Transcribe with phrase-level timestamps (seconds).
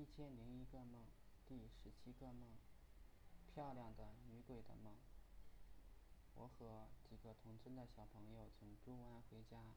[0.00, 1.04] 一千零一个梦，
[1.46, 2.48] 第十七个梦，
[3.52, 4.94] 漂亮的女鬼的梦。
[6.34, 9.74] 我和几个同村的小朋友从珠湾回家，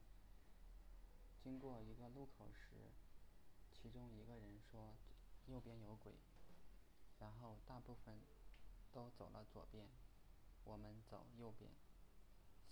[1.44, 2.94] 经过一个路口时，
[3.74, 4.96] 其中一个人说
[5.48, 6.14] 右边有鬼，
[7.20, 8.22] 然后大部分
[8.94, 9.90] 都走了左边，
[10.64, 11.70] 我们走右边，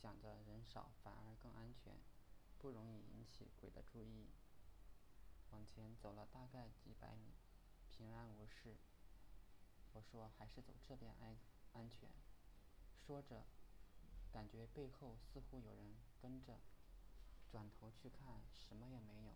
[0.02, 1.91] 想着人少反而更安全，
[2.59, 4.29] 不容易引起鬼的注意。
[5.52, 7.33] 往前走了大概几百米，
[8.01, 8.75] 平安无事。
[9.93, 11.37] 我说还是走这边安
[11.73, 12.09] 安全。
[13.05, 13.45] 说着，
[14.33, 16.57] 感觉背后似乎有人跟着，
[17.51, 19.35] 转头去看，什么也没有。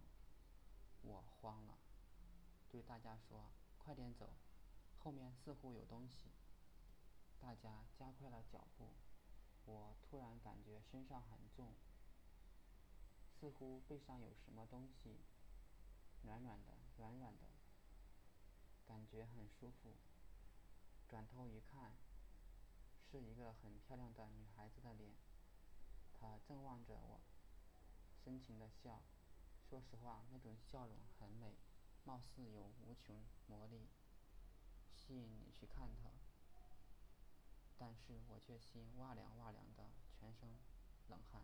[1.03, 1.77] 我慌了，
[2.71, 4.33] 对大家说：“快点走，
[4.97, 6.31] 后面似乎有东西。”
[7.39, 8.95] 大家加快了脚步。
[9.65, 11.75] 我突然感觉身上很重，
[13.39, 15.19] 似乎背上有什么东西，
[16.23, 17.45] 软软的，软软的，
[18.95, 19.97] 感觉很舒服。
[21.09, 21.97] 转头一看，
[23.11, 25.11] 是一个很漂亮的女孩子的脸，
[26.13, 27.19] 她正望着我，
[28.23, 29.01] 深情的笑。
[29.69, 31.57] 说实话，那种笑容很美，
[32.05, 33.89] 貌似有无穷魔力，
[34.95, 36.09] 吸引你去看她。
[37.77, 40.55] 但是我却心哇凉哇凉的，全身
[41.09, 41.41] 冷汗。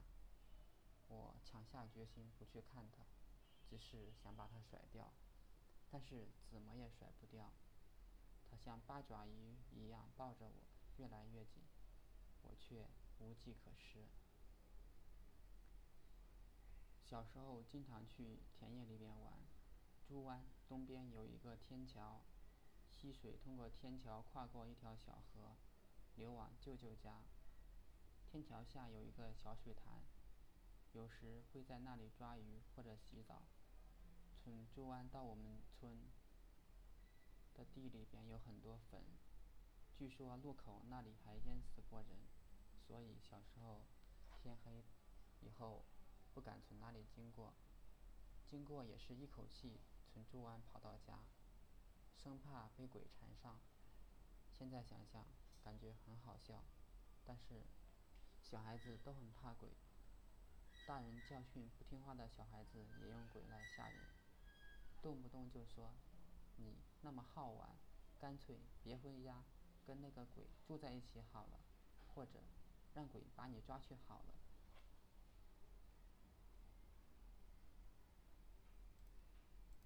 [1.10, 3.04] 我强下决心不去看她，
[3.70, 5.12] 只是想把她甩掉，
[5.92, 7.52] 但是怎么也甩不掉。
[8.50, 10.64] 它像八爪鱼一样抱着我，
[10.98, 11.64] 越来越紧，
[12.42, 12.88] 我却
[13.20, 14.08] 无计可施。
[17.04, 19.34] 小时候经常去田野里边玩，
[20.08, 22.22] 珠湾东边有一个天桥，
[22.94, 25.58] 溪水通过天桥跨过一条小河，
[26.16, 27.24] 流往舅舅家。
[28.26, 30.04] 天桥下有一个小水潭，
[30.94, 33.41] 有时会在那里抓鱼或者洗澡。
[34.52, 35.98] 从珠湾到我们村
[37.54, 39.02] 的地里边有很多坟，
[39.96, 42.10] 据说路口那里还淹死过人，
[42.86, 43.86] 所以小时候
[44.36, 44.84] 天黑
[45.40, 45.86] 以后
[46.34, 47.54] 不敢从那里经过，
[48.46, 49.80] 经过也是一口气
[50.12, 51.24] 从珠湾跑到家，
[52.14, 53.58] 生怕被鬼缠上。
[54.52, 55.26] 现在想想，
[55.64, 56.62] 感觉很好笑，
[57.26, 57.64] 但是
[58.42, 59.70] 小孩子都很怕鬼，
[60.86, 63.98] 大人教训不听话的小孩子也用鬼来吓人，
[65.02, 65.92] 动不动就说
[66.58, 67.76] 你那么好玩，
[68.20, 69.44] 干脆别回家，
[69.86, 71.60] 跟那个鬼住在一起好了，
[72.14, 72.40] 或者
[72.94, 74.34] 让鬼把你抓去好了。